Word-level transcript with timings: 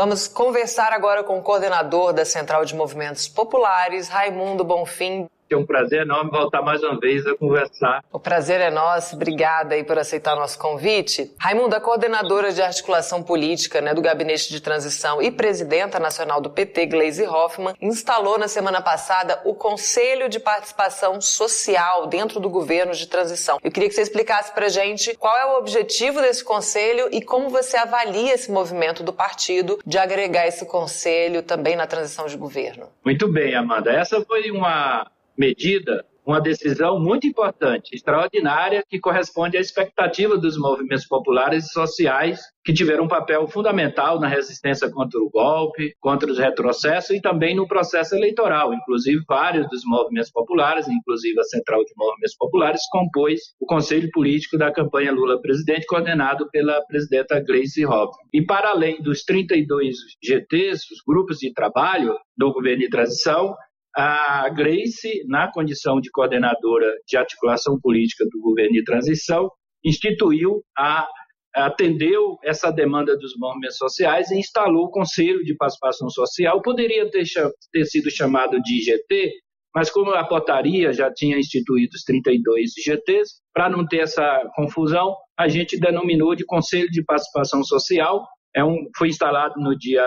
Vamos 0.00 0.26
conversar 0.26 0.94
agora 0.94 1.22
com 1.22 1.38
o 1.38 1.42
coordenador 1.42 2.14
da 2.14 2.24
Central 2.24 2.64
de 2.64 2.74
Movimentos 2.74 3.28
Populares, 3.28 4.08
Raimundo 4.08 4.64
Bonfim. 4.64 5.28
É 5.52 5.56
um 5.56 5.66
prazer 5.66 6.02
enorme 6.02 6.30
voltar 6.30 6.62
mais 6.62 6.80
uma 6.80 6.96
vez 7.00 7.26
a 7.26 7.36
conversar. 7.36 8.04
O 8.12 8.20
prazer 8.20 8.60
é 8.60 8.70
nosso. 8.70 9.16
Obrigada 9.16 9.74
aí 9.74 9.82
por 9.82 9.98
aceitar 9.98 10.36
nosso 10.36 10.56
convite. 10.56 11.34
Raimundo, 11.40 11.74
a 11.74 11.80
coordenadora 11.80 12.52
de 12.52 12.62
articulação 12.62 13.20
política 13.20 13.80
né, 13.80 13.92
do 13.92 14.00
Gabinete 14.00 14.48
de 14.48 14.60
Transição 14.60 15.20
e 15.20 15.28
presidenta 15.28 15.98
nacional 15.98 16.40
do 16.40 16.50
PT, 16.50 16.86
Gleisi 16.86 17.26
Hoffmann, 17.26 17.74
instalou 17.82 18.38
na 18.38 18.46
semana 18.46 18.80
passada 18.80 19.40
o 19.44 19.52
Conselho 19.52 20.28
de 20.28 20.38
Participação 20.38 21.20
Social 21.20 22.06
dentro 22.06 22.38
do 22.38 22.48
governo 22.48 22.92
de 22.92 23.08
transição. 23.08 23.58
Eu 23.60 23.72
queria 23.72 23.88
que 23.88 23.94
você 23.96 24.02
explicasse 24.02 24.54
para 24.54 24.68
gente 24.68 25.16
qual 25.16 25.36
é 25.36 25.46
o 25.46 25.58
objetivo 25.58 26.20
desse 26.20 26.44
conselho 26.44 27.08
e 27.10 27.20
como 27.20 27.50
você 27.50 27.76
avalia 27.76 28.34
esse 28.34 28.52
movimento 28.52 29.02
do 29.02 29.12
partido 29.12 29.80
de 29.84 29.98
agregar 29.98 30.46
esse 30.46 30.64
conselho 30.64 31.42
também 31.42 31.74
na 31.74 31.88
transição 31.88 32.26
de 32.26 32.36
governo. 32.36 32.86
Muito 33.04 33.26
bem, 33.26 33.56
Amanda. 33.56 33.90
Essa 33.90 34.24
foi 34.24 34.48
uma 34.52 35.10
medida 35.36 36.04
uma 36.30 36.40
decisão 36.40 37.00
muito 37.00 37.26
importante, 37.26 37.94
extraordinária, 37.94 38.84
que 38.88 39.00
corresponde 39.00 39.56
à 39.56 39.60
expectativa 39.60 40.38
dos 40.38 40.56
movimentos 40.56 41.06
populares 41.06 41.64
e 41.64 41.72
sociais 41.72 42.40
que 42.62 42.74
tiveram 42.74 43.04
um 43.04 43.08
papel 43.08 43.48
fundamental 43.48 44.20
na 44.20 44.28
resistência 44.28 44.90
contra 44.90 45.18
o 45.18 45.30
golpe, 45.30 45.94
contra 45.98 46.30
os 46.30 46.38
retrocessos 46.38 47.16
e 47.16 47.20
também 47.20 47.56
no 47.56 47.66
processo 47.66 48.14
eleitoral. 48.14 48.74
Inclusive, 48.74 49.24
vários 49.26 49.68
dos 49.68 49.82
movimentos 49.84 50.30
populares, 50.30 50.86
inclusive 50.86 51.40
a 51.40 51.44
Central 51.44 51.82
de 51.84 51.92
Movimentos 51.96 52.36
Populares, 52.36 52.82
compôs 52.92 53.40
o 53.58 53.66
Conselho 53.66 54.10
Político 54.12 54.58
da 54.58 54.70
campanha 54.70 55.12
Lula 55.12 55.40
presidente, 55.40 55.86
coordenado 55.86 56.48
pela 56.50 56.84
presidenta 56.86 57.40
Gleice 57.40 57.84
Hoffmann. 57.84 58.28
E 58.32 58.44
para 58.44 58.70
além 58.70 59.02
dos 59.02 59.24
32 59.24 59.96
GTs, 60.22 60.84
os 60.92 61.02
grupos 61.06 61.38
de 61.38 61.52
trabalho 61.52 62.14
do 62.36 62.52
governo 62.52 62.80
de 62.80 62.90
transição, 62.90 63.54
a 63.96 64.48
Grace, 64.50 65.24
na 65.26 65.50
condição 65.50 66.00
de 66.00 66.10
coordenadora 66.10 66.86
de 67.06 67.16
articulação 67.16 67.78
política 67.80 68.24
do 68.30 68.40
governo 68.40 68.72
de 68.72 68.84
transição, 68.84 69.50
instituiu 69.84 70.62
a 70.76 71.08
atendeu 71.54 72.38
essa 72.44 72.70
demanda 72.70 73.16
dos 73.16 73.32
movimentos 73.36 73.76
sociais 73.76 74.30
e 74.30 74.38
instalou 74.38 74.84
o 74.84 74.90
Conselho 74.90 75.42
de 75.42 75.54
Participação 75.56 76.08
Social. 76.08 76.62
Poderia 76.62 77.10
ter, 77.10 77.24
ter 77.72 77.84
sido 77.86 78.10
chamado 78.10 78.60
de 78.60 78.78
IGT, 78.78 79.32
mas 79.74 79.90
como 79.90 80.12
a 80.12 80.24
portaria 80.24 80.92
já 80.92 81.12
tinha 81.12 81.38
instituído 81.38 81.90
os 81.94 82.02
32 82.04 82.70
IGTs, 82.78 83.40
para 83.52 83.68
não 83.68 83.86
ter 83.86 83.98
essa 83.98 84.48
confusão, 84.54 85.16
a 85.38 85.48
gente 85.48 85.78
denominou 85.78 86.34
de 86.34 86.44
Conselho 86.44 86.88
de 86.88 87.04
Participação 87.04 87.62
Social. 87.64 88.24
É 88.54 88.64
um, 88.64 88.88
foi 88.96 89.08
instalado 89.08 89.54
no 89.58 89.76
dia 89.76 90.04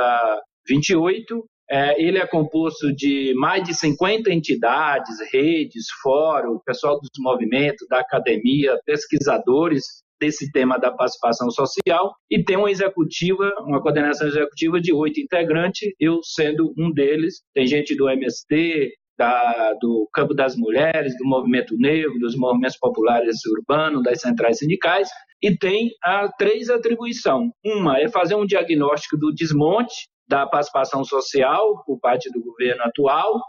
28 0.68 1.44
é, 1.74 2.00
ele 2.00 2.20
é 2.20 2.28
composto 2.28 2.94
de 2.94 3.34
mais 3.36 3.64
de 3.64 3.74
50 3.74 4.32
entidades, 4.32 5.16
redes, 5.32 5.88
fórum, 6.04 6.60
pessoal 6.64 7.00
dos 7.00 7.10
movimentos, 7.18 7.88
da 7.90 8.00
academia, 8.00 8.78
pesquisadores 8.86 9.84
desse 10.22 10.52
tema 10.52 10.78
da 10.78 10.92
participação 10.92 11.50
social 11.50 12.14
e 12.30 12.44
tem 12.44 12.58
uma 12.58 12.70
executiva, 12.70 13.52
uma 13.62 13.82
coordenação 13.82 14.28
executiva 14.28 14.80
de 14.80 14.94
oito 14.94 15.20
integrantes, 15.20 15.92
eu 16.00 16.20
sendo 16.22 16.72
um 16.78 16.92
deles. 16.92 17.42
Tem 17.56 17.66
gente 17.66 17.96
do 17.96 18.08
MST, 18.08 18.92
da, 19.18 19.74
do 19.82 20.08
campo 20.14 20.36
das 20.36 20.56
mulheres, 20.56 21.18
do 21.18 21.26
movimento 21.26 21.76
negro, 21.76 22.20
dos 22.20 22.38
movimentos 22.38 22.78
populares 22.78 23.38
urbanos, 23.48 24.04
das 24.04 24.22
centrais 24.22 24.60
sindicais, 24.60 25.10
e 25.42 25.58
tem 25.58 25.90
a 26.04 26.30
três 26.38 26.70
atribuições. 26.70 27.50
Uma 27.66 28.00
é 28.00 28.08
fazer 28.10 28.36
um 28.36 28.46
diagnóstico 28.46 29.18
do 29.18 29.34
desmonte 29.34 30.13
da 30.28 30.46
participação 30.48 31.04
social 31.04 31.84
por 31.86 32.00
parte 32.00 32.32
do 32.32 32.42
governo 32.42 32.84
atual. 32.84 33.42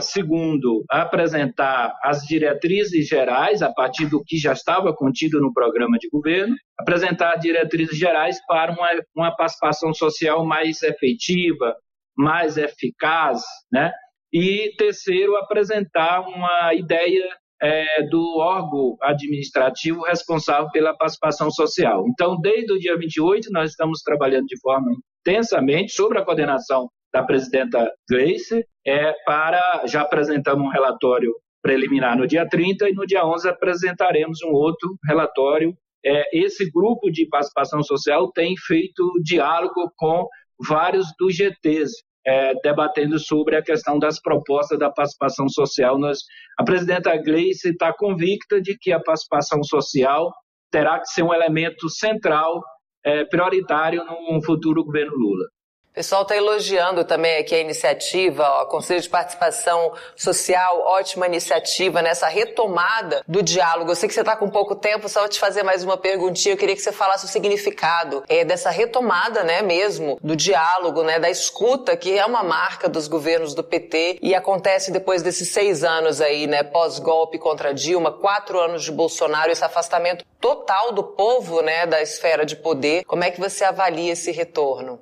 Segundo, 0.00 0.84
apresentar 0.90 1.94
as 2.02 2.22
diretrizes 2.22 3.06
gerais 3.06 3.62
a 3.62 3.72
partir 3.72 4.06
do 4.06 4.22
que 4.24 4.36
já 4.36 4.52
estava 4.52 4.94
contido 4.94 5.40
no 5.40 5.52
programa 5.52 5.96
de 5.98 6.08
governo, 6.08 6.54
apresentar 6.78 7.36
diretrizes 7.36 7.96
gerais 7.96 8.38
para 8.46 8.72
uma, 8.72 8.88
uma 9.14 9.36
participação 9.36 9.94
social 9.94 10.44
mais 10.44 10.82
efetiva, 10.82 11.76
mais 12.16 12.56
eficaz, 12.56 13.42
né? 13.72 13.92
E 14.32 14.74
terceiro, 14.76 15.36
apresentar 15.36 16.20
uma 16.20 16.74
ideia 16.74 17.28
é, 17.62 18.02
do 18.08 18.38
órgão 18.38 18.96
administrativo 19.02 20.02
responsável 20.02 20.70
pela 20.70 20.96
participação 20.96 21.50
social. 21.50 22.04
Então, 22.08 22.38
desde 22.40 22.72
o 22.72 22.78
dia 22.78 22.96
28, 22.96 23.48
nós 23.52 23.70
estamos 23.70 24.00
trabalhando 24.02 24.46
de 24.46 24.58
forma 24.60 24.90
intensamente 25.20 25.92
sobre 25.92 26.18
a 26.18 26.24
coordenação 26.24 26.88
da 27.12 27.22
presidenta 27.22 27.90
Gleice, 28.08 28.64
é, 28.86 29.12
para, 29.24 29.82
já 29.86 30.02
apresentamos 30.02 30.64
um 30.64 30.70
relatório 30.70 31.32
preliminar 31.62 32.16
no 32.16 32.26
dia 32.26 32.48
30 32.48 32.88
e 32.88 32.94
no 32.94 33.06
dia 33.06 33.24
11 33.26 33.48
apresentaremos 33.48 34.38
um 34.42 34.50
outro 34.50 34.96
relatório. 35.06 35.74
É, 36.04 36.24
esse 36.32 36.70
grupo 36.70 37.10
de 37.10 37.26
participação 37.28 37.82
social 37.82 38.30
tem 38.32 38.54
feito 38.56 39.04
diálogo 39.22 39.92
com 39.96 40.26
vários 40.66 41.06
dos 41.18 41.36
GTs, 41.36 41.92
é, 42.26 42.54
debatendo 42.62 43.18
sobre 43.18 43.56
a 43.56 43.62
questão 43.62 43.98
das 43.98 44.20
propostas 44.20 44.78
da 44.78 44.90
participação 44.90 45.48
social. 45.48 45.98
Nós, 45.98 46.18
a 46.58 46.64
presidenta 46.64 47.16
Gleice 47.16 47.70
está 47.70 47.92
convicta 47.92 48.60
de 48.60 48.76
que 48.78 48.92
a 48.92 49.00
participação 49.00 49.62
social 49.62 50.30
terá 50.70 50.98
que 51.00 51.08
ser 51.08 51.22
um 51.22 51.34
elemento 51.34 51.88
central, 51.88 52.62
é, 53.04 53.24
prioritário 53.24 54.04
no 54.04 54.42
futuro 54.42 54.84
governo 54.84 55.14
Lula. 55.16 55.46
O 55.90 55.92
pessoal 55.92 56.22
está 56.22 56.36
elogiando 56.36 57.04
também 57.04 57.38
aqui 57.38 57.52
a 57.52 57.58
iniciativa, 57.58 58.48
ó, 58.48 58.64
Conselho 58.66 59.00
de 59.00 59.08
Participação 59.08 59.92
Social, 60.14 60.82
ótima 60.86 61.26
iniciativa 61.26 62.00
nessa 62.00 62.28
retomada 62.28 63.24
do 63.26 63.42
diálogo. 63.42 63.90
Eu 63.90 63.96
sei 63.96 64.08
que 64.08 64.14
você 64.14 64.20
está 64.20 64.36
com 64.36 64.48
pouco 64.48 64.76
tempo, 64.76 65.08
só 65.08 65.18
vou 65.18 65.28
te 65.28 65.40
fazer 65.40 65.64
mais 65.64 65.82
uma 65.82 65.96
perguntinha. 65.96 66.54
Eu 66.54 66.56
queria 66.56 66.76
que 66.76 66.80
você 66.80 66.92
falasse 66.92 67.24
o 67.24 67.28
significado 67.28 68.22
é, 68.28 68.44
dessa 68.44 68.70
retomada, 68.70 69.42
né, 69.42 69.62
mesmo, 69.62 70.16
do 70.22 70.36
diálogo, 70.36 71.02
né, 71.02 71.18
da 71.18 71.28
escuta, 71.28 71.96
que 71.96 72.16
é 72.16 72.24
uma 72.24 72.44
marca 72.44 72.88
dos 72.88 73.08
governos 73.08 73.52
do 73.52 73.64
PT 73.64 74.20
e 74.22 74.32
acontece 74.32 74.92
depois 74.92 75.22
desses 75.22 75.48
seis 75.48 75.82
anos 75.82 76.20
aí, 76.20 76.46
né, 76.46 76.62
pós-golpe 76.62 77.36
contra 77.36 77.74
Dilma, 77.74 78.12
quatro 78.12 78.60
anos 78.60 78.84
de 78.84 78.92
Bolsonaro, 78.92 79.50
esse 79.50 79.64
afastamento 79.64 80.24
total 80.40 80.92
do 80.92 81.02
povo, 81.02 81.62
né, 81.62 81.84
da 81.84 82.00
esfera 82.00 82.46
de 82.46 82.54
poder. 82.54 83.02
Como 83.06 83.24
é 83.24 83.30
que 83.32 83.40
você 83.40 83.64
avalia 83.64 84.12
esse 84.12 84.30
retorno? 84.30 85.00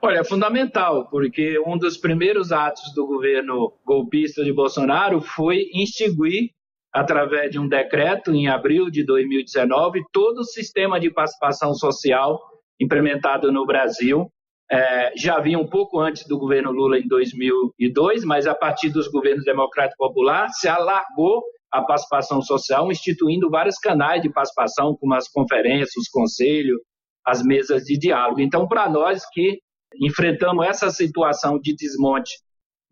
Olha, 0.00 0.18
é 0.18 0.24
fundamental, 0.24 1.08
porque 1.08 1.58
um 1.66 1.76
dos 1.76 1.96
primeiros 1.96 2.52
atos 2.52 2.94
do 2.94 3.04
governo 3.04 3.72
golpista 3.84 4.44
de 4.44 4.52
Bolsonaro 4.52 5.20
foi 5.20 5.68
instituir, 5.74 6.50
através 6.92 7.50
de 7.50 7.58
um 7.58 7.68
decreto, 7.68 8.32
em 8.32 8.46
abril 8.46 8.90
de 8.90 9.04
2019, 9.04 10.02
todo 10.12 10.38
o 10.38 10.44
sistema 10.44 11.00
de 11.00 11.10
participação 11.10 11.74
social 11.74 12.38
implementado 12.80 13.50
no 13.50 13.66
Brasil. 13.66 14.30
É, 14.70 15.12
já 15.16 15.36
havia 15.36 15.58
um 15.58 15.66
pouco 15.66 15.98
antes 15.98 16.26
do 16.28 16.38
governo 16.38 16.70
Lula, 16.70 16.98
em 16.98 17.08
2002, 17.08 18.24
mas 18.24 18.46
a 18.46 18.54
partir 18.54 18.90
dos 18.90 19.08
governos 19.08 19.44
democrático 19.44 19.96
popular, 19.98 20.48
se 20.50 20.68
alargou 20.68 21.42
a 21.72 21.82
participação 21.82 22.40
social, 22.40 22.90
instituindo 22.92 23.50
vários 23.50 23.78
canais 23.78 24.22
de 24.22 24.30
participação, 24.30 24.96
como 24.96 25.14
as 25.14 25.28
conferências, 25.28 25.96
os 25.96 26.08
conselhos, 26.08 26.78
as 27.26 27.42
mesas 27.42 27.82
de 27.82 27.98
diálogo. 27.98 28.40
Então, 28.40 28.66
para 28.68 28.88
nós 28.88 29.22
que 29.32 29.58
enfrentamos 29.96 30.66
essa 30.66 30.90
situação 30.90 31.58
de 31.58 31.74
desmonte 31.74 32.38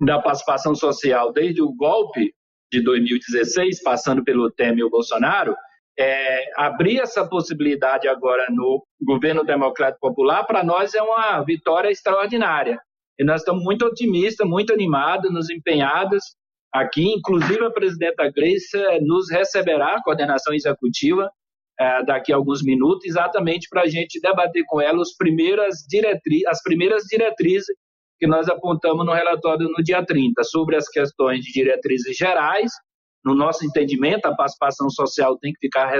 da 0.01 0.21
participação 0.21 0.75
social 0.75 1.33
desde 1.33 1.63
o 1.63 1.73
golpe 1.75 2.35
de 2.73 2.83
2016, 2.83 3.83
passando 3.83 4.25
pelo 4.25 4.51
Temer 4.51 4.79
e 4.79 4.85
o 4.85 4.91
Bolsonaro, 4.91 5.55
é, 5.99 6.45
abrir 6.57 6.99
essa 6.99 7.27
possibilidade 7.27 8.07
agora 8.07 8.47
no 8.51 8.85
governo 9.01 9.45
democrático 9.45 10.01
popular, 10.01 10.45
para 10.45 10.63
nós 10.63 10.95
é 10.95 11.03
uma 11.03 11.43
vitória 11.43 11.91
extraordinária. 11.91 12.79
E 13.19 13.25
nós 13.25 13.41
estamos 13.41 13.65
muito 13.65 13.87
otimistas, 13.87 14.47
muito 14.47 14.73
animados, 14.73 15.33
nos 15.33 15.49
empenhados 15.49 16.23
aqui. 16.71 17.15
Inclusive, 17.15 17.65
a 17.65 17.71
presidenta 17.71 18.31
Gleice 18.31 18.77
nos 19.01 19.31
receberá, 19.31 19.97
a 19.97 20.03
coordenação 20.03 20.53
executiva, 20.53 21.31
é, 21.79 22.05
daqui 22.05 22.33
a 22.33 22.37
alguns 22.37 22.63
minutos, 22.63 23.05
exatamente 23.05 23.69
para 23.69 23.83
a 23.83 23.87
gente 23.87 24.21
debater 24.21 24.65
com 24.67 24.81
ela 24.81 25.01
as 25.03 25.15
primeiras, 25.17 25.85
diretri 25.89 26.47
as 26.47 26.63
primeiras 26.63 27.05
diretrizes 27.05 27.67
que 28.19 28.27
nós 28.27 28.49
apontamos 28.49 29.05
no 29.05 29.13
relatório 29.13 29.69
no 29.69 29.83
dia 29.85 30.05
30, 30.05 30.43
sobre 30.45 30.77
as 30.77 30.89
questões 30.89 31.41
de 31.41 31.53
diretrizes 31.53 32.17
gerais. 32.17 32.73
No 33.25 33.35
nosso 33.35 33.65
entendimento, 33.65 34.27
a 34.27 34.35
participação 34.35 34.89
social 34.89 35.37
tem 35.39 35.53
que 35.53 35.59
ficar 35.59 35.93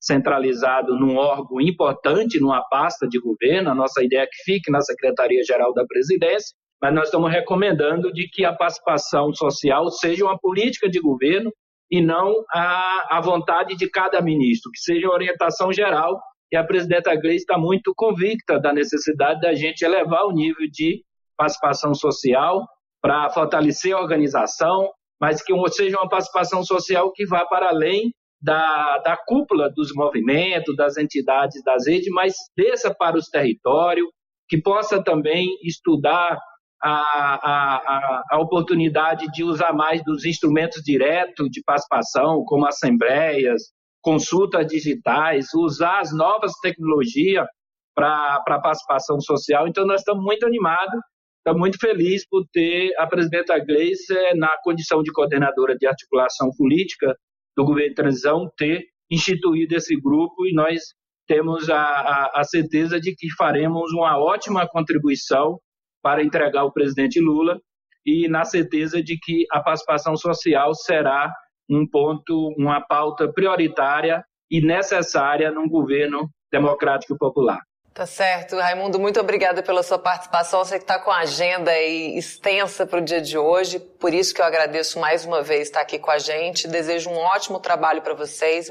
centralizado 0.00 0.94
num 0.94 1.16
órgão 1.16 1.60
importante, 1.60 2.40
numa 2.40 2.62
pasta 2.68 3.08
de 3.08 3.20
governo. 3.20 3.70
A 3.70 3.74
nossa 3.74 4.02
ideia 4.02 4.22
é 4.22 4.26
que 4.26 4.42
fique 4.44 4.70
na 4.70 4.80
Secretaria-Geral 4.80 5.74
da 5.74 5.84
Presidência, 5.84 6.54
mas 6.80 6.94
nós 6.94 7.06
estamos 7.06 7.30
recomendando 7.30 8.12
de 8.12 8.28
que 8.28 8.44
a 8.44 8.54
participação 8.54 9.32
social 9.34 9.90
seja 9.90 10.24
uma 10.24 10.38
política 10.38 10.88
de 10.88 11.00
governo 11.00 11.50
e 11.90 12.00
não 12.00 12.32
a, 12.52 13.18
a 13.18 13.20
vontade 13.20 13.76
de 13.76 13.90
cada 13.90 14.20
ministro, 14.22 14.70
que 14.70 14.80
seja 14.80 15.08
orientação 15.08 15.72
geral 15.72 16.20
e 16.52 16.56
a 16.56 16.64
presidenta 16.64 17.14
Gleice 17.14 17.44
está 17.44 17.56
muito 17.56 17.92
convicta 17.96 18.58
da 18.58 18.72
necessidade 18.72 19.40
da 19.40 19.54
gente 19.54 19.82
elevar 19.82 20.24
o 20.24 20.32
nível 20.32 20.66
de 20.70 21.02
participação 21.36 21.94
social 21.94 22.66
para 23.00 23.30
fortalecer 23.30 23.94
a 23.94 24.00
organização, 24.00 24.90
mas 25.20 25.42
que 25.42 25.52
seja 25.70 25.96
uma 25.96 26.08
participação 26.08 26.62
social 26.64 27.12
que 27.12 27.24
vá 27.26 27.46
para 27.46 27.68
além 27.68 28.12
da, 28.42 28.98
da 28.98 29.16
cúpula 29.16 29.70
dos 29.74 29.92
movimentos, 29.94 30.74
das 30.76 30.96
entidades 30.96 31.62
das 31.62 31.86
redes, 31.86 32.08
mas 32.10 32.34
desça 32.56 32.94
para 32.94 33.16
os 33.16 33.26
territórios, 33.28 34.06
que 34.48 34.60
possa 34.60 35.02
também 35.02 35.46
estudar 35.62 36.38
a, 36.82 36.90
a, 36.90 38.22
a, 38.30 38.40
oportunidade 38.40 39.26
de 39.32 39.44
usar 39.44 39.72
mais 39.72 40.02
dos 40.04 40.24
instrumentos 40.24 40.82
diretos 40.82 41.48
de 41.50 41.62
participação, 41.62 42.42
como 42.46 42.66
assembleias, 42.66 43.62
consultas 44.00 44.66
digitais, 44.66 45.48
usar 45.54 46.00
as 46.00 46.12
novas 46.12 46.52
tecnologias 46.62 47.46
para 47.94 48.42
a 48.46 48.60
participação 48.60 49.20
social. 49.20 49.68
Então, 49.68 49.86
nós 49.86 50.00
estamos 50.00 50.24
muito 50.24 50.46
animados, 50.46 50.98
estamos 51.38 51.60
muito 51.60 51.78
felizes 51.78 52.26
por 52.28 52.44
ter 52.50 52.94
a 52.98 53.06
presidenta 53.06 53.58
Gleice 53.58 54.14
na 54.36 54.50
condição 54.62 55.02
de 55.02 55.12
coordenadora 55.12 55.76
de 55.76 55.86
articulação 55.86 56.48
política 56.56 57.14
do 57.56 57.64
governo 57.64 57.90
de 57.90 57.94
transição, 57.94 58.50
ter 58.56 58.84
instituído 59.10 59.74
esse 59.74 59.94
grupo 60.00 60.46
e 60.46 60.54
nós 60.54 60.80
temos 61.26 61.68
a, 61.68 62.30
a 62.34 62.44
certeza 62.44 62.98
de 62.98 63.14
que 63.14 63.30
faremos 63.36 63.92
uma 63.92 64.18
ótima 64.18 64.66
contribuição 64.66 65.58
para 66.02 66.22
entregar 66.22 66.60
ao 66.60 66.72
presidente 66.72 67.20
Lula 67.20 67.58
e 68.04 68.28
na 68.28 68.44
certeza 68.44 69.02
de 69.02 69.18
que 69.18 69.46
a 69.50 69.60
participação 69.60 70.16
social 70.16 70.74
será 70.74 71.32
um 71.68 71.86
ponto, 71.86 72.54
uma 72.58 72.80
pauta 72.80 73.30
prioritária 73.32 74.24
e 74.50 74.60
necessária 74.60 75.50
num 75.50 75.68
governo 75.68 76.28
democrático 76.50 77.14
e 77.14 77.18
popular. 77.18 77.60
Tá 77.92 78.06
certo. 78.06 78.56
Raimundo, 78.56 78.98
muito 78.98 79.20
obrigada 79.20 79.62
pela 79.62 79.82
sua 79.82 79.98
participação. 79.98 80.64
Você 80.64 80.78
que 80.78 80.84
está 80.84 80.98
com 80.98 81.10
a 81.10 81.18
agenda 81.18 81.76
extensa 81.78 82.86
para 82.86 83.00
o 83.00 83.04
dia 83.04 83.20
de 83.20 83.36
hoje, 83.36 83.78
por 83.78 84.14
isso 84.14 84.34
que 84.34 84.40
eu 84.40 84.44
agradeço 84.44 84.98
mais 84.98 85.24
uma 85.24 85.42
vez 85.42 85.62
estar 85.62 85.80
aqui 85.80 85.98
com 85.98 86.10
a 86.10 86.18
gente. 86.18 86.68
Desejo 86.68 87.10
um 87.10 87.16
ótimo 87.16 87.58
trabalho 87.58 88.00
para 88.00 88.14
vocês. 88.14 88.70